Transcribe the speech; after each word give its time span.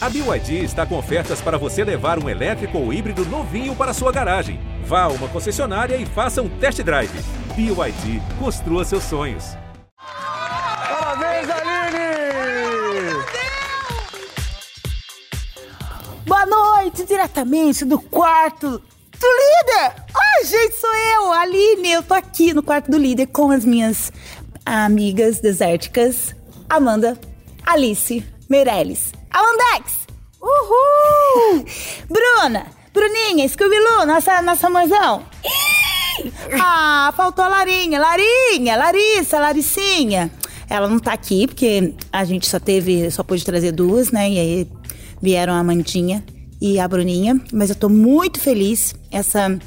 A 0.00 0.08
BYD 0.08 0.62
está 0.62 0.86
com 0.86 0.96
ofertas 0.96 1.40
para 1.40 1.58
você 1.58 1.82
levar 1.82 2.22
um 2.22 2.28
elétrico 2.28 2.78
ou 2.78 2.92
híbrido 2.92 3.24
novinho 3.24 3.74
para 3.74 3.92
sua 3.92 4.12
garagem. 4.12 4.60
Vá 4.84 5.02
a 5.02 5.08
uma 5.08 5.26
concessionária 5.26 5.96
e 5.96 6.06
faça 6.06 6.40
um 6.40 6.48
test 6.48 6.80
drive. 6.84 7.10
BYD, 7.56 8.22
construa 8.38 8.84
seus 8.84 9.02
sonhos. 9.02 9.56
Parabéns, 9.96 11.48
Aline! 11.50 13.24
Boa 16.24 16.46
noite, 16.46 17.04
diretamente 17.04 17.84
do 17.84 17.98
quarto 17.98 18.70
do 18.70 19.26
líder! 19.26 19.94
Ai, 20.14 20.44
gente, 20.44 20.76
sou 20.76 20.94
eu, 20.94 21.32
Aline. 21.32 21.90
Eu 21.90 22.04
tô 22.04 22.14
aqui 22.14 22.54
no 22.54 22.62
quarto 22.62 22.88
do 22.88 22.98
líder 22.98 23.26
com 23.26 23.50
as 23.50 23.64
minhas 23.64 24.12
amigas 24.64 25.40
desérticas, 25.40 26.36
Amanda, 26.70 27.18
Alice, 27.66 28.24
Meirelles, 28.48 29.17
Amandex! 29.30 30.06
Uhul! 30.40 31.64
Bruna, 32.08 32.66
Bruninha, 32.92 33.48
Scooby-Loo, 33.48 34.06
nossa, 34.06 34.42
nossa. 34.42 34.68
Ih! 35.44 35.78
Ah, 36.60 37.12
faltou 37.16 37.44
a 37.44 37.48
Larinha, 37.48 38.00
Larinha, 38.00 38.76
Larissa, 38.76 39.38
Laricinha. 39.38 40.30
Ela 40.68 40.88
não 40.88 40.98
tá 40.98 41.12
aqui 41.12 41.46
porque 41.46 41.94
a 42.12 42.24
gente 42.24 42.48
só 42.48 42.58
teve, 42.58 43.10
só 43.10 43.22
pôde 43.22 43.44
trazer 43.44 43.72
duas, 43.72 44.10
né? 44.10 44.30
E 44.30 44.38
aí 44.38 44.70
vieram 45.22 45.54
a 45.54 45.58
Amandinha 45.58 46.24
e 46.60 46.78
a 46.78 46.88
Bruninha, 46.88 47.40
mas 47.52 47.70
eu 47.70 47.76
tô 47.76 47.88
muito 47.88 48.40
feliz. 48.40 48.94
Essa 49.10 49.58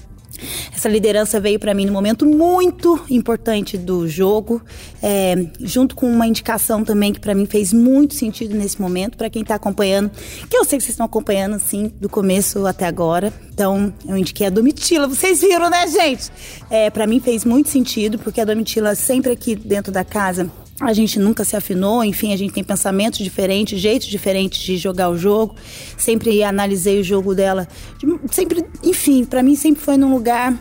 essa 0.73 0.89
liderança 0.89 1.39
veio 1.39 1.59
para 1.59 1.73
mim 1.73 1.85
no 1.85 1.91
momento 1.91 2.25
muito 2.25 2.99
importante 3.09 3.77
do 3.77 4.07
jogo, 4.07 4.61
é, 5.01 5.35
junto 5.59 5.95
com 5.95 6.09
uma 6.09 6.27
indicação 6.27 6.83
também 6.83 7.13
que 7.13 7.19
para 7.19 7.33
mim 7.33 7.45
fez 7.45 7.73
muito 7.73 8.13
sentido 8.13 8.55
nesse 8.55 8.81
momento 8.81 9.17
para 9.17 9.29
quem 9.29 9.43
tá 9.43 9.55
acompanhando, 9.55 10.11
que 10.49 10.57
eu 10.57 10.63
sei 10.63 10.77
que 10.77 10.83
vocês 10.83 10.93
estão 10.93 11.05
acompanhando 11.05 11.55
assim 11.55 11.91
do 11.99 12.09
começo 12.09 12.65
até 12.65 12.85
agora. 12.85 13.33
Então 13.53 13.93
eu 14.07 14.17
indiquei 14.17 14.47
a 14.47 14.49
Domitila, 14.49 15.07
vocês 15.07 15.41
viram, 15.41 15.69
né, 15.69 15.87
gente? 15.87 16.31
É, 16.69 16.89
para 16.89 17.05
mim 17.05 17.19
fez 17.19 17.45
muito 17.45 17.69
sentido 17.69 18.17
porque 18.19 18.41
a 18.41 18.45
Domitila 18.45 18.95
sempre 18.95 19.31
aqui 19.31 19.55
dentro 19.55 19.91
da 19.91 20.03
casa 20.03 20.49
a 20.81 20.93
gente 20.93 21.19
nunca 21.19 21.45
se 21.45 21.55
afinou, 21.55 22.03
enfim, 22.03 22.33
a 22.33 22.37
gente 22.37 22.53
tem 22.53 22.63
pensamentos 22.63 23.19
diferentes, 23.19 23.79
jeitos 23.79 24.07
diferentes 24.07 24.59
de 24.61 24.77
jogar 24.77 25.09
o 25.09 25.17
jogo. 25.17 25.55
Sempre 25.97 26.43
analisei 26.43 26.99
o 26.99 27.03
jogo 27.03 27.35
dela, 27.35 27.67
sempre, 28.31 28.65
enfim, 28.83 29.23
para 29.23 29.43
mim 29.43 29.55
sempre 29.55 29.81
foi 29.81 29.97
num 29.97 30.11
lugar 30.11 30.57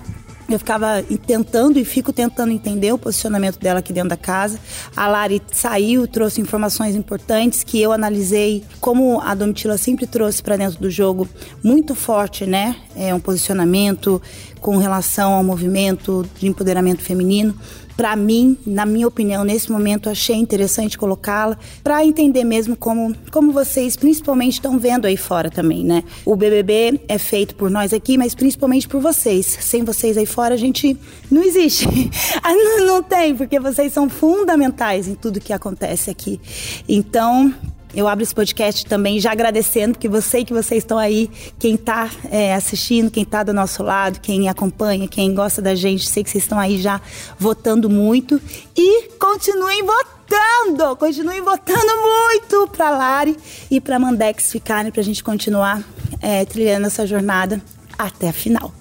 eu 0.50 0.58
ficava 0.58 1.02
tentando 1.26 1.78
e 1.78 1.84
fico 1.84 2.12
tentando 2.12 2.52
entender 2.52 2.92
o 2.92 2.98
posicionamento 2.98 3.58
dela 3.58 3.78
aqui 3.78 3.92
dentro 3.92 4.10
da 4.10 4.16
casa. 4.16 4.58
A 4.96 5.06
Lari 5.06 5.40
saiu, 5.52 6.08
trouxe 6.08 6.40
informações 6.40 6.96
importantes 6.96 7.62
que 7.62 7.80
eu 7.80 7.92
analisei, 7.92 8.64
como 8.80 9.20
a 9.20 9.32
Domitila 9.34 9.78
sempre 9.78 10.08
trouxe 10.08 10.42
para 10.42 10.56
dentro 10.56 10.80
do 10.80 10.90
jogo, 10.90 11.28
muito 11.62 11.94
forte, 11.94 12.46
né? 12.46 12.74
É 12.96 13.14
um 13.14 13.20
posicionamento 13.20 14.20
com 14.60 14.76
relação 14.76 15.34
ao 15.34 15.44
movimento 15.44 16.26
de 16.38 16.48
empoderamento 16.48 17.02
feminino 17.02 17.54
para 18.00 18.16
mim, 18.16 18.56
na 18.66 18.86
minha 18.86 19.06
opinião, 19.06 19.44
nesse 19.44 19.70
momento 19.70 20.08
achei 20.08 20.34
interessante 20.34 20.96
colocá-la 20.96 21.58
para 21.84 22.02
entender 22.02 22.44
mesmo 22.44 22.74
como, 22.74 23.14
como 23.30 23.52
vocês 23.52 23.94
principalmente 23.94 24.54
estão 24.54 24.78
vendo 24.78 25.04
aí 25.04 25.18
fora 25.18 25.50
também, 25.50 25.84
né? 25.84 26.02
O 26.24 26.34
BBB 26.34 26.98
é 27.06 27.18
feito 27.18 27.54
por 27.54 27.70
nós 27.70 27.92
aqui, 27.92 28.16
mas 28.16 28.34
principalmente 28.34 28.88
por 28.88 29.02
vocês. 29.02 29.44
Sem 29.60 29.84
vocês 29.84 30.16
aí 30.16 30.24
fora 30.24 30.54
a 30.54 30.56
gente 30.56 30.96
não 31.30 31.42
existe. 31.42 31.86
não, 32.42 32.86
não 32.86 33.02
tem, 33.02 33.36
porque 33.36 33.60
vocês 33.60 33.92
são 33.92 34.08
fundamentais 34.08 35.06
em 35.06 35.14
tudo 35.14 35.38
que 35.38 35.52
acontece 35.52 36.08
aqui. 36.08 36.40
Então, 36.88 37.52
eu 37.94 38.06
abro 38.06 38.22
esse 38.22 38.34
podcast 38.34 38.86
também 38.86 39.18
já 39.18 39.32
agradecendo, 39.32 39.98
eu 40.00 40.22
sei 40.22 40.44
que 40.44 40.52
vocês 40.52 40.84
estão 40.84 40.98
aí, 40.98 41.30
quem 41.58 41.74
está 41.74 42.08
é, 42.30 42.54
assistindo, 42.54 43.10
quem 43.10 43.22
está 43.22 43.42
do 43.42 43.52
nosso 43.52 43.82
lado, 43.82 44.20
quem 44.20 44.48
acompanha, 44.48 45.08
quem 45.08 45.34
gosta 45.34 45.60
da 45.60 45.74
gente, 45.74 46.08
sei 46.08 46.22
que 46.22 46.30
vocês 46.30 46.44
estão 46.44 46.58
aí 46.58 46.80
já 46.80 47.00
votando 47.38 47.90
muito. 47.90 48.40
E 48.76 49.08
continuem 49.18 49.82
votando, 49.82 50.96
continuem 50.96 51.40
votando 51.40 51.92
muito 52.02 52.68
para 52.68 52.90
Lari 52.90 53.36
e 53.70 53.80
para 53.80 53.98
Mandex 53.98 54.52
ficarem, 54.52 54.92
para 54.92 55.00
a 55.00 55.04
gente 55.04 55.24
continuar 55.24 55.82
é, 56.20 56.44
trilhando 56.44 56.86
essa 56.86 57.06
jornada 57.06 57.60
até 57.98 58.28
a 58.28 58.32
final. 58.32 58.72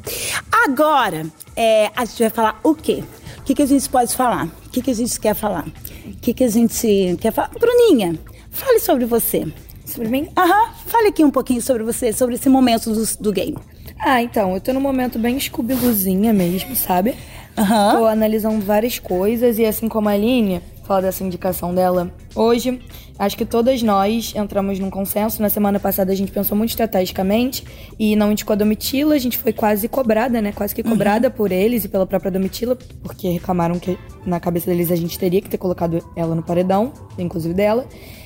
Agora, 0.65 1.25
é, 1.55 1.91
a 1.95 2.05
gente 2.05 2.19
vai 2.19 2.29
falar 2.29 2.59
o 2.63 2.75
quê? 2.75 3.03
O 3.39 3.43
que, 3.43 3.55
que 3.55 3.61
a 3.63 3.65
gente 3.65 3.89
pode 3.89 4.15
falar? 4.15 4.45
O 4.45 4.69
que, 4.69 4.81
que 4.81 4.91
a 4.91 4.95
gente 4.95 5.19
quer 5.19 5.33
falar? 5.33 5.65
O 5.65 6.17
que, 6.21 6.33
que 6.33 6.43
a 6.43 6.47
gente 6.49 7.17
quer 7.19 7.33
falar? 7.33 7.49
Bruninha, 7.49 8.17
Fale 8.51 8.79
sobre 8.79 9.05
você. 9.05 9.47
Sobre 9.85 10.07
mim? 10.07 10.29
Aham. 10.37 10.71
Fale 10.85 11.07
aqui 11.07 11.23
um 11.23 11.31
pouquinho 11.31 11.61
sobre 11.61 11.83
você, 11.83 12.13
sobre 12.13 12.35
esse 12.35 12.49
momento 12.49 12.93
do, 12.93 13.03
do 13.19 13.31
game. 13.31 13.57
Ah, 13.99 14.21
então, 14.21 14.53
eu 14.53 14.61
tô 14.61 14.71
num 14.71 14.79
momento 14.79 15.19
bem 15.19 15.39
scooby 15.39 15.73
mesmo, 16.33 16.75
sabe? 16.75 17.15
Aham. 17.57 17.97
Tô 17.97 18.05
analisando 18.05 18.63
várias 18.63 18.99
coisas 18.99 19.59
e 19.59 19.65
assim 19.65 19.89
como 19.89 20.07
a 20.07 20.13
Aline, 20.13 20.61
fala 20.89 21.03
dessa 21.03 21.23
indicação 21.23 21.75
dela 21.75 22.11
hoje, 22.33 22.81
acho 23.19 23.37
que 23.37 23.45
todas 23.45 23.83
nós 23.83 24.33
entramos 24.35 24.79
num 24.79 24.89
consenso. 24.89 25.39
Na 25.39 25.47
semana 25.47 25.79
passada 25.79 26.11
a 26.11 26.15
gente 26.15 26.31
pensou 26.31 26.57
muito 26.57 26.71
estrategicamente 26.71 27.63
e 27.99 28.15
não 28.15 28.31
indicou 28.31 28.53
a 28.53 28.55
Domitila, 28.55 29.13
a 29.13 29.19
gente 29.19 29.37
foi 29.37 29.53
quase 29.53 29.87
cobrada, 29.87 30.41
né? 30.41 30.51
Quase 30.51 30.73
que 30.73 30.81
cobrada 30.81 31.29
por 31.29 31.51
eles 31.51 31.85
e 31.85 31.89
pela 31.89 32.07
própria 32.07 32.31
Domitila, 32.31 32.75
porque 33.03 33.29
reclamaram 33.29 33.77
que 33.77 33.99
na 34.25 34.39
cabeça 34.39 34.71
deles 34.71 34.89
a 34.89 34.95
gente 34.95 35.19
teria 35.19 35.39
que 35.39 35.47
ter 35.47 35.59
colocado 35.59 36.03
ela 36.15 36.33
no 36.33 36.41
paredão, 36.41 36.91
inclusive 37.19 37.53
dela. 37.53 37.85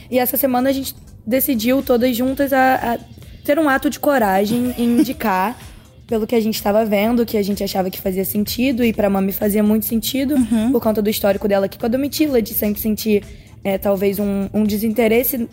E 0.09 0.17
essa 0.17 0.37
semana 0.37 0.69
a 0.69 0.73
gente 0.73 0.95
decidiu 1.27 1.83
todas 1.83 2.15
juntas 2.15 2.53
a, 2.53 2.75
a 2.75 2.99
ter 3.43 3.59
um 3.59 3.67
ato 3.67 3.89
de 3.89 3.99
coragem 3.99 4.73
em 4.77 4.99
indicar 4.99 5.57
pelo 6.13 6.27
que 6.27 6.35
a 6.35 6.39
gente 6.39 6.53
estava 6.53 6.85
vendo, 6.85 7.25
que 7.25 7.35
a 7.37 7.41
gente 7.41 7.63
achava 7.63 7.89
que 7.89 7.99
fazia 7.99 8.23
sentido 8.23 8.83
e 8.83 8.93
para 8.93 9.09
Mami 9.09 9.31
fazia 9.31 9.63
muito 9.63 9.87
sentido 9.87 10.35
Uhum. 10.35 10.71
por 10.71 10.79
conta 10.79 11.01
do 11.01 11.09
histórico 11.09 11.47
dela 11.47 11.65
aqui 11.65 11.75
com 11.75 11.87
a 11.87 11.89
Domitila, 11.89 12.39
de 12.39 12.53
sempre 12.53 12.79
sentir 12.79 13.23
é, 13.63 13.79
talvez 13.79 14.19
um, 14.19 14.47
um 14.53 14.63
desinteresse 14.63 15.49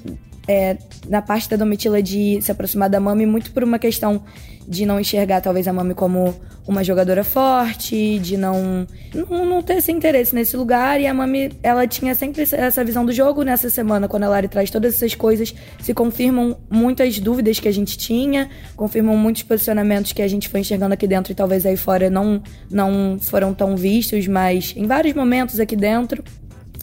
é, 0.50 0.77
na 1.09 1.22
parte 1.22 1.49
da 1.49 1.56
Domitila 1.56 2.03
de 2.03 2.43
se 2.43 2.50
aproximar 2.50 2.91
da 2.91 2.99
Mami 2.99 3.25
muito 3.25 3.53
por 3.53 3.62
uma 3.62 3.78
questão 3.78 4.21
de 4.66 4.84
não 4.84 4.99
enxergar 4.99 5.41
talvez 5.41 5.69
a 5.69 5.72
Mami 5.72 5.94
como 5.94 6.34
uma 6.66 6.83
jogadora 6.83 7.22
forte, 7.22 8.19
de 8.19 8.37
não, 8.37 8.84
não 9.15 9.44
não 9.47 9.62
ter 9.62 9.77
esse 9.77 9.93
interesse 9.93 10.34
nesse 10.34 10.56
lugar. 10.56 11.00
E 11.00 11.06
a 11.06 11.15
Mami 11.15 11.53
ela 11.62 11.87
tinha 11.87 12.16
sempre 12.16 12.43
essa 12.43 12.84
visão 12.84 13.06
do 13.06 13.12
jogo 13.12 13.44
nessa 13.44 13.71
semana 13.71 14.09
quando 14.09 14.25
a 14.25 14.28
Lari 14.28 14.49
traz 14.49 14.71
todas 14.71 14.94
essas 14.94 15.15
coisas 15.15 15.55
se 15.81 15.94
confirmam 15.94 16.59
muitas 16.69 17.21
dúvidas 17.21 17.60
que 17.60 17.69
a 17.69 17.72
gente 17.72 17.97
tinha, 17.97 18.50
confirmam 18.75 19.16
muitos 19.16 19.44
posicionamentos 19.44 20.12
que 20.12 20.21
a 20.21 20.28
gente 20.28 20.49
foi 20.49 20.60
enxergando 20.60 20.94
aqui 20.94 21.06
dentro 21.06 21.31
e 21.31 21.34
talvez 21.34 21.65
aí 21.65 21.77
fora 21.77 22.10
não 22.10 22.43
não 22.69 23.19
foram 23.21 23.55
tão 23.55 23.77
vistos, 23.77 24.27
mas 24.27 24.75
em 24.77 24.87
vários 24.87 25.15
momentos 25.15 25.60
aqui 25.60 25.77
dentro 25.77 26.25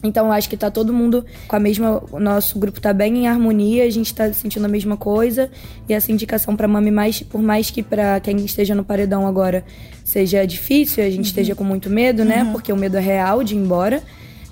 então 0.02 0.26
eu 0.26 0.32
acho 0.32 0.48
que 0.48 0.56
tá 0.56 0.70
todo 0.70 0.92
mundo 0.92 1.24
com 1.48 1.56
a 1.56 1.58
mesma. 1.58 2.02
O 2.12 2.20
nosso 2.20 2.58
grupo 2.58 2.80
tá 2.80 2.92
bem 2.92 3.18
em 3.18 3.28
harmonia, 3.28 3.84
a 3.84 3.90
gente 3.90 4.14
tá 4.14 4.32
sentindo 4.32 4.64
a 4.64 4.68
mesma 4.68 4.96
coisa. 4.96 5.50
E 5.88 5.92
essa 5.92 6.12
indicação 6.12 6.54
pra 6.54 6.68
Mami, 6.68 6.90
mais, 6.90 7.20
por 7.20 7.42
mais 7.42 7.70
que 7.70 7.82
pra 7.82 8.20
quem 8.20 8.36
esteja 8.44 8.74
no 8.74 8.84
paredão 8.84 9.26
agora 9.26 9.64
seja 10.04 10.46
difícil, 10.46 11.04
a 11.04 11.10
gente 11.10 11.26
esteja 11.26 11.54
com 11.54 11.64
muito 11.64 11.90
medo, 11.90 12.24
né? 12.24 12.44
Porque 12.52 12.72
o 12.72 12.76
medo 12.76 12.96
é 12.96 13.00
real 13.00 13.42
de 13.42 13.54
ir 13.54 13.58
embora. 13.58 14.02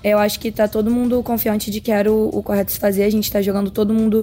Eu 0.03 0.19
acho 0.19 0.39
que 0.39 0.51
tá 0.51 0.67
todo 0.67 0.91
mundo 0.91 1.23
confiante 1.23 1.71
de 1.71 1.81
que 1.81 1.91
era 1.91 2.11
o, 2.11 2.29
o 2.29 2.43
correto 2.43 2.71
se 2.71 2.79
fazer. 2.79 3.03
A 3.03 3.09
gente 3.09 3.31
tá 3.31 3.41
jogando 3.41 3.71
todo 3.71 3.93
mundo 3.93 4.21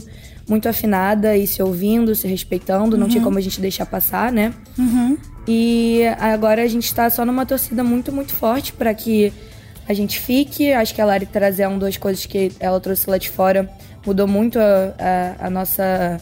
muito 0.49 0.69
afinada 0.69 1.37
e 1.37 1.47
se 1.47 1.63
ouvindo, 1.63 2.15
se 2.15 2.29
respeitando. 2.29 2.99
Não 2.99 3.09
tinha 3.09 3.23
como 3.25 3.39
a 3.39 3.41
gente 3.41 3.61
deixar 3.61 3.87
passar, 3.87 4.31
né? 4.31 4.53
E 5.49 6.03
agora 6.19 6.63
a 6.63 6.67
gente 6.67 6.95
tá 6.95 7.09
só 7.11 7.25
numa 7.25 7.45
torcida 7.45 7.83
muito, 7.83 8.13
muito 8.13 8.33
forte 8.33 8.73
para 8.73 8.95
que 8.95 9.33
a 9.89 9.93
gente 9.95 10.19
fique. 10.21 10.73
Acho 10.73 10.95
que 10.95 11.01
a 11.01 11.05
Lari 11.05 11.27
trazer 11.27 11.67
um 11.69 11.79
duas 11.79 11.97
coisas 11.97 12.25
que 12.27 12.53
ela 12.61 12.81
trouxe 12.81 13.09
lá 13.09 13.19
de 13.19 13.31
fora 13.31 13.69
mudou 14.07 14.27
muito 14.27 14.59
a, 14.59 14.95
a- 14.99 15.47
a 15.47 15.51
nossa 15.51 16.21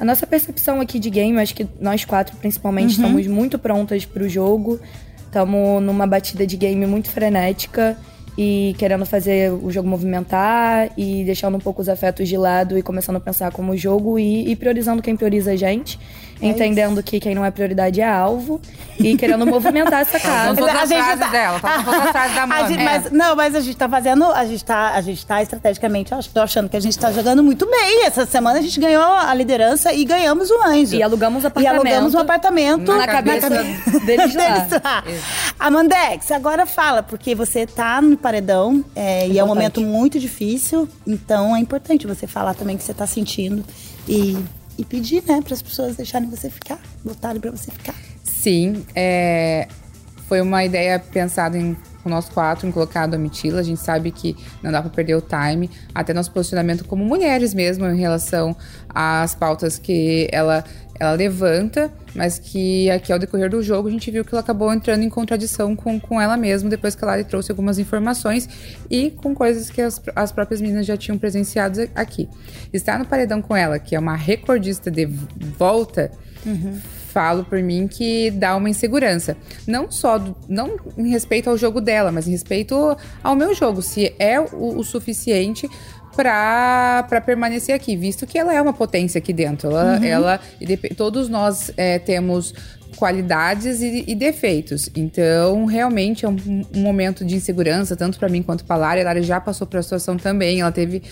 a 0.00 0.04
nossa 0.04 0.26
percepção 0.26 0.80
aqui 0.80 0.98
de 0.98 1.08
game. 1.10 1.38
Acho 1.38 1.54
que 1.54 1.66
nós 1.80 2.04
quatro, 2.04 2.36
principalmente, 2.36 2.90
estamos 2.92 3.26
muito 3.26 3.58
prontas 3.58 4.04
pro 4.04 4.28
jogo. 4.28 4.80
Estamos 5.26 5.82
numa 5.82 6.06
batida 6.06 6.46
de 6.46 6.56
game 6.56 6.84
muito 6.86 7.08
frenética 7.08 7.96
e 8.36 8.74
querendo 8.78 9.04
fazer 9.06 9.52
o 9.52 9.70
jogo 9.70 9.88
movimentar 9.88 10.90
e 10.96 11.22
deixando 11.24 11.56
um 11.56 11.60
pouco 11.60 11.80
os 11.82 11.88
afetos 11.88 12.28
de 12.28 12.36
lado 12.36 12.76
e 12.76 12.82
começando 12.82 13.16
a 13.16 13.20
pensar 13.20 13.52
como 13.52 13.76
jogo 13.76 14.18
e, 14.18 14.50
e 14.50 14.56
priorizando 14.56 15.00
quem 15.02 15.14
prioriza 15.16 15.52
a 15.52 15.56
gente. 15.56 15.98
Entendendo 16.48 17.02
que 17.02 17.20
quem 17.20 17.34
não 17.34 17.44
é 17.44 17.50
prioridade 17.50 18.00
é 18.00 18.08
alvo 18.08 18.60
e 18.98 19.16
querendo 19.16 19.46
movimentar 19.46 20.00
essa 20.02 20.18
casa. 20.20 20.60
Outras 20.60 20.88
frases 20.88 21.30
dela, 21.30 21.60
tá 21.60 21.82
com 21.84 21.90
outras 21.90 22.10
frases 22.10 22.34
da 22.36 22.42
A 22.42 22.46
Mami. 22.46 22.68
gente- 22.68 22.82
mas, 22.84 23.10
não, 23.12 23.36
mas 23.36 23.54
a 23.54 23.60
gente 23.60 23.76
tá 23.76 23.88
fazendo. 23.88 24.24
A 24.24 24.44
gente 24.44 24.64
tá, 24.64 24.90
a 24.94 25.00
gente 25.00 25.24
tá 25.24 25.42
estrategicamente. 25.42 26.12
eu 26.12 26.18
acho- 26.18 26.30
Tô 26.30 26.40
achando 26.40 26.68
que 26.68 26.76
a 26.76 26.80
gente 26.80 26.98
tá 26.98 27.12
jogando 27.12 27.42
muito 27.42 27.64
bem. 27.70 28.04
Essa 28.06 28.26
semana 28.26 28.58
a 28.58 28.62
gente 28.62 28.78
ganhou 28.80 29.02
a 29.02 29.32
liderança 29.34 29.92
e 29.92 30.04
ganhamos 30.04 30.50
o 30.50 30.62
anjo. 30.62 30.94
E 30.96 31.02
alugamos 31.02 31.42
um 31.44 31.46
E 31.46 31.48
apartamento. 31.48 31.74
alugamos 31.80 32.14
um 32.14 32.18
apartamento 32.18 32.92
Na 32.96 33.06
cabeça 33.06 33.48
deles 34.04 34.34
lá. 34.34 34.66
lá. 34.82 35.04
Amandex, 35.58 36.30
agora 36.30 36.66
fala, 36.66 37.02
porque 37.02 37.34
você 37.34 37.66
tá 37.66 38.00
no 38.02 38.16
paredão 38.16 38.84
é, 38.96 39.28
e 39.28 39.38
é 39.38 39.44
um 39.44 39.46
momento 39.46 39.80
muito 39.80 40.18
difícil, 40.18 40.88
então 41.06 41.54
é 41.54 41.60
importante 41.60 42.06
você 42.06 42.26
falar 42.26 42.54
também 42.54 42.74
o 42.76 42.78
que 42.78 42.84
você 42.84 42.94
tá 42.94 43.06
sentindo 43.06 43.64
e, 44.08 44.36
e 44.78 44.84
pedir, 44.84 45.22
né, 45.26 45.40
para 45.42 45.54
as 45.54 45.62
pessoas 45.62 45.96
deixarem 45.96 46.28
você 46.28 46.48
ficar, 46.48 46.80
votarem 47.04 47.40
para 47.40 47.50
você 47.50 47.70
ficar. 47.70 47.94
Sim, 48.22 48.84
é, 48.94 49.68
foi 50.26 50.40
uma 50.40 50.64
ideia 50.64 50.98
pensada 50.98 51.58
em 51.58 51.76
nós 52.04 52.28
quatro 52.28 52.66
em 52.66 52.72
colocar 52.72 53.02
a 53.02 53.06
Domitila. 53.06 53.60
A 53.60 53.62
gente 53.62 53.80
sabe 53.80 54.10
que 54.10 54.36
não 54.62 54.72
dá 54.72 54.80
para 54.80 54.90
perder 54.90 55.14
o 55.14 55.20
time, 55.22 55.70
até 55.94 56.12
nosso 56.12 56.32
posicionamento 56.32 56.84
como 56.84 57.04
mulheres 57.04 57.54
mesmo 57.54 57.86
em 57.86 57.98
relação 57.98 58.56
às 58.88 59.34
pautas 59.34 59.78
que 59.78 60.28
ela 60.32 60.64
ela 61.02 61.12
levanta, 61.12 61.92
mas 62.14 62.38
que 62.38 62.88
aqui 62.90 63.12
ao 63.12 63.18
decorrer 63.18 63.50
do 63.50 63.60
jogo 63.60 63.88
a 63.88 63.90
gente 63.90 64.08
viu 64.08 64.24
que 64.24 64.32
ela 64.32 64.40
acabou 64.40 64.72
entrando 64.72 65.02
em 65.02 65.08
contradição 65.08 65.74
com, 65.74 65.98
com 65.98 66.20
ela 66.20 66.36
mesma 66.36 66.70
depois 66.70 66.94
que 66.94 67.02
ela 67.02 67.22
trouxe 67.24 67.50
algumas 67.50 67.78
informações 67.78 68.48
e 68.88 69.10
com 69.10 69.34
coisas 69.34 69.68
que 69.68 69.80
as, 69.80 70.00
as 70.14 70.30
próprias 70.30 70.60
meninas 70.60 70.86
já 70.86 70.96
tinham 70.96 71.18
presenciado 71.18 71.88
aqui. 71.92 72.28
Estar 72.72 73.00
no 73.00 73.04
paredão 73.04 73.42
com 73.42 73.56
ela, 73.56 73.80
que 73.80 73.96
é 73.96 73.98
uma 73.98 74.14
recordista 74.14 74.92
de 74.92 75.06
volta, 75.58 76.12
uhum 76.46 76.78
falo 77.12 77.44
por 77.44 77.62
mim 77.62 77.86
que 77.86 78.30
dá 78.30 78.56
uma 78.56 78.70
insegurança. 78.70 79.36
Não 79.66 79.90
só 79.90 80.16
do, 80.16 80.34
não 80.48 80.76
em 80.96 81.10
respeito 81.10 81.50
ao 81.50 81.58
jogo 81.58 81.78
dela, 81.78 82.10
mas 82.10 82.26
em 82.26 82.30
respeito 82.30 82.96
ao 83.22 83.36
meu 83.36 83.54
jogo. 83.54 83.82
Se 83.82 84.14
é 84.18 84.40
o, 84.40 84.78
o 84.78 84.82
suficiente 84.82 85.68
para 86.14 87.20
permanecer 87.24 87.74
aqui, 87.74 87.96
visto 87.96 88.26
que 88.26 88.38
ela 88.38 88.54
é 88.54 88.60
uma 88.60 88.72
potência 88.72 89.18
aqui 89.18 89.32
dentro. 89.32 89.70
Ela, 89.70 89.98
uhum. 89.98 90.04
ela 90.04 90.40
todos 90.96 91.28
nós 91.28 91.72
é, 91.76 91.98
temos 91.98 92.54
qualidades 92.96 93.80
e, 93.80 94.04
e, 94.06 94.14
defeitos. 94.14 94.88
Então, 94.94 95.64
realmente 95.64 96.24
é 96.24 96.28
um, 96.28 96.36
um 96.74 96.80
momento 96.80 97.24
de 97.24 97.34
insegurança, 97.34 97.96
tanto 97.96 98.18
para 98.18 98.28
mim 98.28 98.42
quanto 98.42 98.64
para 98.64 98.76
a 98.76 98.78
Lara. 98.78 99.00
A 99.00 99.04
Lara 99.04 99.22
já 99.22 99.40
passou 99.40 99.66
por 99.66 99.78
a 99.78 99.82
situação 99.82 100.16
também. 100.16 100.60
Ela 100.60 100.72
teve 100.72 101.02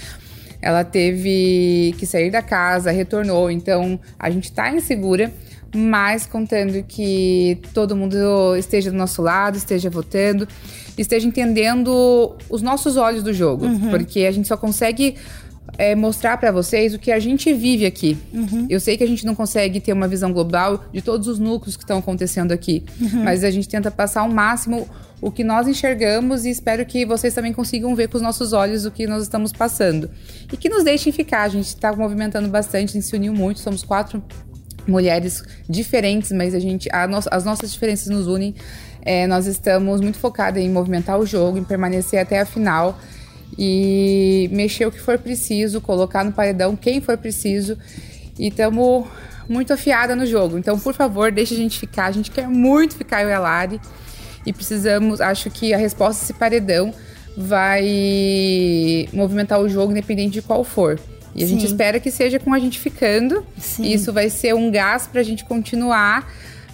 ela 0.62 0.84
teve 0.84 1.94
que 1.98 2.04
sair 2.04 2.30
da 2.30 2.42
casa, 2.42 2.90
retornou. 2.90 3.50
Então, 3.50 3.98
a 4.18 4.28
gente 4.28 4.44
está 4.44 4.70
insegura 4.70 5.32
mas 5.74 6.26
contando 6.26 6.82
que 6.82 7.58
todo 7.72 7.96
mundo 7.96 8.16
esteja 8.56 8.90
do 8.90 8.96
nosso 8.96 9.22
lado, 9.22 9.56
esteja 9.56 9.88
votando, 9.88 10.46
esteja 10.98 11.26
entendendo 11.26 12.36
os 12.48 12.62
nossos 12.62 12.96
olhos 12.96 13.22
do 13.22 13.32
jogo, 13.32 13.66
uhum. 13.66 13.90
porque 13.90 14.20
a 14.20 14.30
gente 14.32 14.48
só 14.48 14.56
consegue 14.56 15.16
é, 15.78 15.94
mostrar 15.94 16.36
para 16.36 16.50
vocês 16.50 16.94
o 16.94 16.98
que 16.98 17.12
a 17.12 17.18
gente 17.18 17.52
vive 17.52 17.86
aqui. 17.86 18.18
Uhum. 18.32 18.66
Eu 18.68 18.80
sei 18.80 18.96
que 18.96 19.04
a 19.04 19.06
gente 19.06 19.24
não 19.24 19.34
consegue 19.34 19.80
ter 19.80 19.92
uma 19.92 20.08
visão 20.08 20.32
global 20.32 20.84
de 20.92 21.00
todos 21.00 21.28
os 21.28 21.38
núcleos 21.38 21.76
que 21.76 21.84
estão 21.84 21.98
acontecendo 21.98 22.52
aqui, 22.52 22.84
uhum. 23.00 23.24
mas 23.24 23.44
a 23.44 23.50
gente 23.50 23.68
tenta 23.68 23.90
passar 23.90 24.22
ao 24.22 24.28
máximo 24.28 24.88
o 25.20 25.30
que 25.30 25.44
nós 25.44 25.68
enxergamos 25.68 26.44
e 26.44 26.50
espero 26.50 26.84
que 26.86 27.04
vocês 27.04 27.34
também 27.34 27.52
consigam 27.52 27.94
ver 27.94 28.08
com 28.08 28.16
os 28.16 28.22
nossos 28.22 28.52
olhos 28.52 28.86
o 28.86 28.90
que 28.90 29.06
nós 29.06 29.22
estamos 29.22 29.52
passando. 29.52 30.10
E 30.50 30.56
que 30.56 30.68
nos 30.68 30.82
deixem 30.82 31.12
ficar. 31.12 31.42
A 31.42 31.48
gente 31.48 31.66
está 31.66 31.94
movimentando 31.94 32.48
bastante, 32.48 32.90
a 32.90 32.92
gente 32.94 33.04
se 33.04 33.14
uniu 33.14 33.34
muito, 33.34 33.60
somos 33.60 33.82
quatro 33.84 34.22
mulheres 34.90 35.42
diferentes, 35.68 36.32
mas 36.32 36.54
a 36.54 36.58
gente, 36.58 36.88
a 36.92 37.06
no, 37.06 37.18
as 37.30 37.44
nossas 37.44 37.72
diferenças 37.72 38.08
nos 38.08 38.26
unem. 38.26 38.54
É, 39.02 39.26
nós 39.26 39.46
estamos 39.46 40.00
muito 40.00 40.18
focadas 40.18 40.62
em 40.62 40.68
movimentar 40.68 41.18
o 41.18 41.24
jogo, 41.24 41.56
em 41.56 41.64
permanecer 41.64 42.20
até 42.20 42.40
a 42.40 42.44
final 42.44 42.98
e 43.58 44.48
mexer 44.52 44.86
o 44.86 44.92
que 44.92 45.00
for 45.00 45.18
preciso, 45.18 45.80
colocar 45.80 46.24
no 46.24 46.32
paredão 46.32 46.76
quem 46.76 47.00
for 47.00 47.16
preciso. 47.16 47.78
E 48.38 48.48
estamos 48.48 49.06
muito 49.48 49.72
afiada 49.72 50.14
no 50.14 50.24
jogo. 50.26 50.58
Então, 50.58 50.78
por 50.78 50.94
favor, 50.94 51.32
deixe 51.32 51.54
a 51.54 51.56
gente 51.56 51.78
ficar. 51.78 52.06
A 52.06 52.12
gente 52.12 52.30
quer 52.30 52.46
muito 52.48 52.94
ficar 52.94 53.22
eu 53.22 53.28
e 53.28 53.32
a 53.32 53.38
Lari. 53.38 53.80
E 54.46 54.52
precisamos, 54.52 55.20
acho 55.20 55.50
que 55.50 55.74
a 55.74 55.76
resposta 55.76 56.20
desse 56.20 56.32
paredão 56.32 56.94
vai 57.36 59.08
movimentar 59.12 59.60
o 59.60 59.68
jogo 59.68 59.92
independente 59.92 60.34
de 60.34 60.42
qual 60.42 60.64
for. 60.64 60.98
E 61.34 61.44
a 61.44 61.46
Sim. 61.46 61.54
gente 61.54 61.66
espera 61.66 62.00
que 62.00 62.10
seja 62.10 62.38
com 62.38 62.52
a 62.52 62.58
gente 62.58 62.78
ficando. 62.78 63.44
Sim. 63.58 63.84
Isso 63.84 64.12
vai 64.12 64.28
ser 64.30 64.54
um 64.54 64.70
gás 64.70 65.06
para 65.06 65.20
a 65.20 65.24
gente 65.24 65.44
continuar 65.44 66.30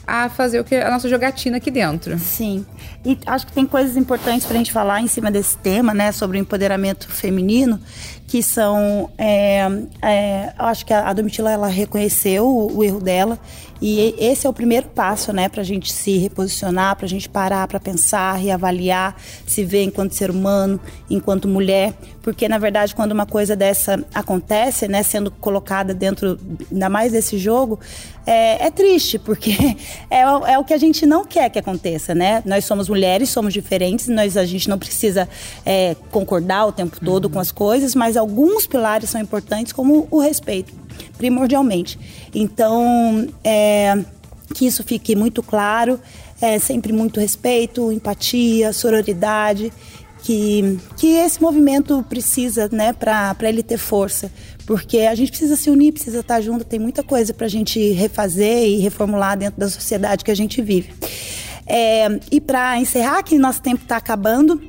a 0.07 0.29
fazer 0.29 0.61
o 0.61 0.65
que 0.65 0.77
a 0.77 0.91
nossa 0.91 1.09
jogatina 1.09 1.57
aqui 1.57 1.71
dentro. 1.71 2.19
Sim. 2.19 2.65
E 3.05 3.19
acho 3.27 3.47
que 3.47 3.53
tem 3.53 3.67
coisas 3.67 3.97
importantes 3.97 4.47
para 4.47 4.55
a 4.55 4.59
gente 4.59 4.73
falar 4.73 5.01
em 5.01 5.09
cima 5.09 5.31
desse 5.31 5.59
tema, 5.59 5.93
né, 5.93 6.13
sobre 6.13 6.39
o 6.39 6.41
empoderamento 6.41 7.09
feminino, 7.09 7.81
que 8.27 8.43
são, 8.43 9.11
é, 9.19 9.67
é, 10.03 10.53
acho 10.59 10.87
que 10.87 10.93
a, 10.93 11.09
a 11.09 11.13
Domitila 11.13 11.51
ela 11.51 11.69
reconheceu 11.69 12.47
o, 12.47 12.79
o 12.79 12.85
erro 12.85 13.01
dela 13.01 13.39
e 13.81 14.15
esse 14.19 14.47
é 14.47 14.51
o 14.51 14.53
primeiro 14.53 14.89
passo, 14.89 15.33
né, 15.33 15.49
para 15.49 15.61
a 15.61 15.65
gente 15.65 15.93
se 15.93 16.17
reposicionar, 16.17 16.97
para 16.97 17.05
a 17.05 17.09
gente 17.09 17.29
parar 17.29 17.67
para 17.69 17.79
pensar, 17.79 18.35
reavaliar, 18.35 19.15
se 19.47 19.65
ver 19.65 19.83
enquanto 19.83 20.15
ser 20.15 20.31
humano, 20.31 20.81
enquanto 21.11 21.47
mulher, 21.47 21.93
porque 22.23 22.49
na 22.49 22.59
verdade 22.59 22.95
quando 22.95 23.13
uma 23.13 23.27
coisa 23.27 23.55
dessa 23.55 24.03
acontece, 24.15 24.89
né, 24.89 25.03
sendo 25.03 25.31
colocada 25.31 25.93
dentro, 25.93 26.39
ainda 26.73 26.89
mais 26.89 27.13
desse 27.13 27.37
jogo, 27.39 27.79
é, 28.27 28.67
é 28.67 28.71
triste, 28.71 29.19
porque 29.19 29.57
é, 30.11 30.21
é, 30.21 30.59
o 30.59 30.65
que 30.65 30.75
a 30.75 30.79
gente 30.79 31.07
não 31.07 31.25
quer 31.25 31.49
que 31.49 31.59
aconteça, 31.59 32.15
né? 32.15 32.43
Nós 32.45 32.65
somos 32.65 32.89
mulheres, 32.89 33.29
somos 33.29 33.55
diferentes, 33.55 34.09
nós 34.09 34.37
a 34.37 34.45
gente 34.45 34.69
não 34.69 34.79
precisa 34.79 35.29
é, 35.65 35.95
concordar 36.11 36.67
o 36.67 36.73
tempo 36.73 36.99
todo 37.03 37.27
uhum. 37.27 37.31
com 37.31 37.39
as 37.39 37.53
coisas, 37.53 37.95
mas 37.95 38.17
alguns 38.17 38.67
pilares 38.67 39.09
são 39.09 39.21
importantes, 39.21 39.73
como 39.73 40.09
o 40.11 40.21
respeito 40.21 40.75
primordialmente. 41.17 41.99
Então, 42.35 43.29
é, 43.45 43.97
que 44.53 44.67
isso 44.67 44.83
fique 44.83 45.15
muito 45.15 45.43
claro, 45.43 46.01
é, 46.41 46.59
sempre 46.59 46.93
muito 46.93 47.21
respeito, 47.21 47.93
empatia, 47.93 48.73
sororidade, 48.73 49.73
que, 50.27 50.81
que 50.97 51.07
esse 51.19 51.41
movimento 51.41 52.05
precisa, 52.09 52.69
né, 52.73 52.93
para 52.93 53.37
ele 53.43 53.63
ter 53.63 53.79
força, 53.79 54.29
porque 54.67 54.99
a 55.03 55.15
gente 55.15 55.29
precisa 55.31 55.55
se 55.55 55.71
unir, 55.71 55.93
precisa 55.93 56.19
estar 56.19 56.41
junto, 56.41 56.65
tem 56.65 56.81
muita 56.81 57.01
coisa 57.05 57.33
para 57.33 57.47
a 57.47 57.49
gente 57.49 57.93
refazer 57.93 58.65
e 58.65 58.79
reformular 58.79 59.39
dentro 59.39 59.61
da 59.61 59.69
sociedade 59.69 60.25
que 60.25 60.31
a 60.33 60.35
gente 60.35 60.61
vive. 60.61 60.93
É, 61.65 62.09
e 62.29 62.41
para 62.41 62.77
encerrar, 62.77 63.23
que 63.23 63.39
nosso 63.39 63.63
tempo 63.63 63.83
está 63.83 63.99
acabando, 63.99 64.61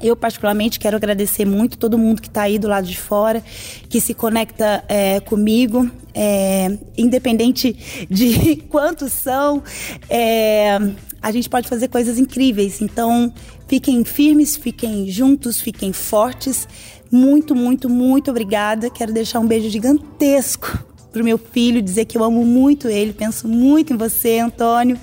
eu, 0.00 0.14
particularmente, 0.14 0.78
quero 0.78 0.96
agradecer 0.96 1.44
muito 1.44 1.76
todo 1.76 1.98
mundo 1.98 2.22
que 2.22 2.28
está 2.28 2.42
aí 2.42 2.56
do 2.56 2.68
lado 2.68 2.86
de 2.86 2.96
fora, 2.96 3.42
que 3.88 4.00
se 4.00 4.14
conecta 4.14 4.84
é, 4.88 5.18
comigo, 5.18 5.90
é, 6.14 6.78
independente 6.96 8.06
de 8.08 8.62
quantos 8.70 9.12
são. 9.12 9.60
É, 10.08 10.78
a 11.22 11.30
gente 11.32 11.48
pode 11.48 11.68
fazer 11.68 11.88
coisas 11.88 12.18
incríveis. 12.18 12.80
Então, 12.80 13.32
fiquem 13.68 14.04
firmes, 14.04 14.56
fiquem 14.56 15.08
juntos, 15.08 15.60
fiquem 15.60 15.92
fortes. 15.92 16.68
Muito, 17.10 17.54
muito, 17.54 17.88
muito 17.88 18.30
obrigada. 18.30 18.90
Quero 18.90 19.12
deixar 19.12 19.40
um 19.40 19.46
beijo 19.46 19.68
gigantesco 19.68 20.84
pro 21.12 21.24
meu 21.24 21.38
filho, 21.38 21.82
dizer 21.82 22.04
que 22.04 22.16
eu 22.16 22.22
amo 22.22 22.44
muito 22.44 22.88
ele, 22.88 23.12
penso 23.12 23.48
muito 23.48 23.92
em 23.92 23.96
você, 23.96 24.38
Antônio 24.38 24.96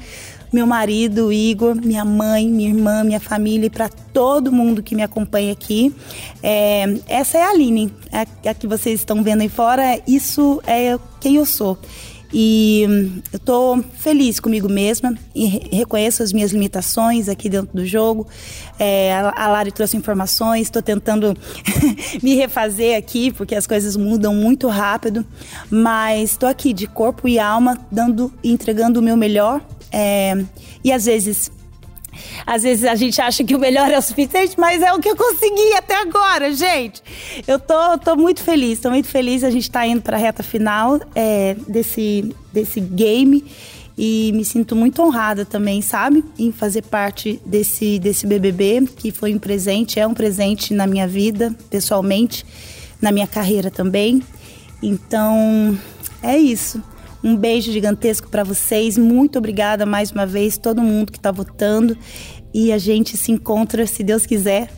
meu 0.52 0.66
marido, 0.66 1.32
Igor, 1.32 1.76
minha 1.76 2.06
mãe, 2.06 2.48
minha 2.48 2.70
irmã, 2.70 3.04
minha 3.04 3.20
família 3.20 3.68
e 3.68 3.70
para 3.70 3.90
todo 3.90 4.52
mundo 4.52 4.82
que 4.82 4.96
me 4.96 5.04
acompanha 5.04 5.52
aqui. 5.52 5.94
É, 6.42 6.86
essa 7.08 7.38
é 7.38 7.44
a 7.44 7.50
Aline, 7.50 7.92
a, 8.12 8.50
a 8.50 8.54
que 8.54 8.68
vocês 8.68 9.00
estão 9.00 9.24
vendo 9.24 9.42
aí 9.42 9.50
fora, 9.50 10.02
isso 10.08 10.62
é 10.66 10.98
quem 11.20 11.36
eu 11.36 11.46
sou. 11.46 11.78
E 12.34 13.22
eu 13.32 13.40
tô 13.40 13.84
feliz 13.98 14.40
comigo 14.40 14.68
mesma 14.68 15.18
e 15.34 15.46
reconheço 15.46 16.22
as 16.22 16.34
minhas 16.34 16.52
limitações 16.52 17.30
aqui 17.30 17.50
dentro 17.50 17.76
do 17.76 17.86
jogo. 17.86 18.28
É, 18.78 19.14
a 19.14 19.48
Lari 19.48 19.72
trouxe 19.72 19.96
informações, 19.96 20.68
estou 20.68 20.82
tentando 20.82 21.36
me 22.22 22.36
refazer 22.36 22.98
aqui, 22.98 23.32
porque 23.32 23.56
as 23.56 23.66
coisas 23.66 23.96
mudam 23.96 24.36
muito 24.36 24.68
rápido. 24.68 25.26
Mas 25.70 26.32
estou 26.32 26.50
aqui 26.50 26.74
de 26.74 26.88
corpo 26.88 27.28
e 27.28 27.40
alma, 27.40 27.78
dando 27.92 28.34
entregando 28.44 29.00
o 29.00 29.04
meu 29.04 29.16
melhor 29.16 29.62
é, 29.92 30.46
e 30.84 30.92
às 30.92 31.06
vezes 31.06 31.52
às 32.46 32.64
vezes 32.64 32.86
a 32.86 32.96
gente 32.96 33.22
acha 33.22 33.44
que 33.44 33.56
o 33.56 33.60
melhor 33.60 33.90
é 33.92 33.98
o 33.98 34.02
suficiente, 34.02 34.56
mas 34.58 34.82
é 34.82 34.94
o 34.94 35.00
que 35.00 35.10
eu 35.10 35.16
consegui 35.16 35.74
até 35.76 35.96
agora, 36.02 36.54
gente. 36.54 37.02
Eu 37.48 37.60
tô, 37.60 37.98
tô 37.98 38.16
muito 38.16 38.42
feliz, 38.42 38.80
tô 38.80 38.90
muito 38.90 39.08
feliz. 39.08 39.44
A 39.44 39.50
gente 39.50 39.70
tá 39.70 39.86
indo 39.86 40.02
para 40.02 40.18
a 40.18 40.20
reta 40.20 40.44
final 40.44 41.00
é, 41.16 41.56
desse, 41.68 42.34
desse 42.52 42.80
game 42.80 43.44
e 43.98 44.32
me 44.34 44.46
sinto 44.46 44.76
muito 44.76 45.02
honrada 45.02 45.44
também, 45.44 45.82
sabe, 45.82 46.24
em 46.38 46.52
fazer 46.52 46.84
parte 46.84 47.42
desse, 47.44 47.98
desse 47.98 48.28
BBB, 48.28 48.88
que 48.96 49.12
foi 49.12 49.34
um 49.34 49.40
presente, 49.40 50.00
é 50.00 50.06
um 50.06 50.14
presente 50.14 50.72
na 50.72 50.86
minha 50.86 51.08
vida, 51.08 51.56
pessoalmente, 51.68 52.46
na 53.02 53.12
minha 53.12 53.26
carreira 53.26 53.72
também. 53.72 54.22
Então, 54.84 55.76
é 56.22 56.38
isso. 56.38 56.82
Um 57.28 57.36
beijo 57.36 57.74
gigantesco 57.74 58.30
para 58.30 58.42
vocês. 58.42 58.98
Muito 58.98 59.38
obrigada 59.38 59.86
mais 59.86 60.12
uma 60.12 60.26
vez, 60.26 60.58
todo 60.58 60.82
mundo 60.82 61.12
que 61.12 61.18
está 61.18 61.30
votando. 61.30 61.98
E 62.54 62.72
a 62.72 62.78
gente 62.78 63.18
se 63.18 63.34
encontra, 63.34 63.86
se 63.86 64.02
Deus 64.02 64.26
quiser, 64.26 64.70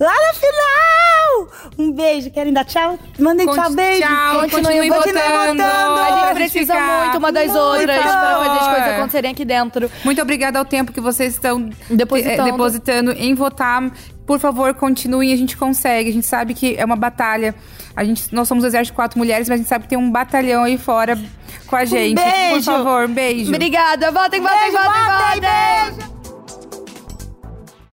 lá 0.00 0.10
na 0.10 0.32
final! 0.32 1.72
Um 1.78 1.92
beijo. 1.92 2.30
Querem 2.30 2.50
dar 2.50 2.64
tchau? 2.64 2.98
Mandem 3.18 3.46
tchau, 3.46 3.70
beijo. 3.72 4.00
Tchau, 4.00 4.40
continue, 4.40 4.88
continue 4.88 4.88
votando. 4.88 5.62
votando. 5.62 5.62
A 5.62 6.24
gente 6.24 6.34
precisa 6.34 6.72
ficar. 6.72 7.02
muito 7.02 7.18
uma 7.18 7.30
das 7.30 7.52
Por 7.52 7.58
outras 7.58 8.02
favor. 8.02 8.46
fazer 8.46 8.58
as 8.58 8.68
coisas 8.68 8.92
acontecerem 8.94 9.30
aqui 9.32 9.44
dentro. 9.44 9.90
Muito 10.02 10.22
obrigada 10.22 10.58
ao 10.58 10.64
tempo 10.64 10.92
que 10.92 11.00
vocês 11.00 11.34
estão 11.34 11.68
Depositando. 11.90 12.48
eh, 12.48 12.52
depositando 12.52 13.12
em 13.12 13.34
votar. 13.34 13.92
Por 14.26 14.40
favor, 14.40 14.72
continuem, 14.72 15.30
a 15.30 15.36
gente 15.36 15.58
consegue. 15.58 16.08
A 16.08 16.12
gente 16.12 16.26
sabe 16.26 16.54
que 16.54 16.74
é 16.74 16.84
uma 16.86 16.96
batalha. 16.96 17.54
A 17.94 18.02
gente, 18.02 18.34
nós 18.34 18.48
somos 18.48 18.64
o 18.64 18.66
exército 18.66 18.92
de 18.92 18.96
quatro 18.96 19.18
mulheres, 19.18 19.46
mas 19.46 19.56
a 19.56 19.58
gente 19.58 19.68
sabe 19.68 19.82
que 19.84 19.90
tem 19.90 19.98
um 19.98 20.10
batalhão 20.10 20.64
aí 20.64 20.78
fora 20.78 21.18
com 21.72 21.76
a 21.76 21.84
gente. 21.86 22.20
Por 22.20 22.24
beijo. 22.24 22.64
favor, 22.70 23.08
um 23.08 23.14
beijo. 23.14 23.48
Obrigada. 23.50 24.12
Votem, 24.12 24.42
votem, 24.42 24.70
votem, 24.70 25.04
votem. 25.04 25.40
beijo. 25.40 26.21